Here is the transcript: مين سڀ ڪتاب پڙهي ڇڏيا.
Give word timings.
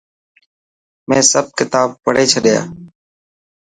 مين 1.07 1.23
سڀ 1.31 1.45
ڪتاب 1.57 1.89
پڙهي 2.03 2.25
ڇڏيا. 2.31 2.57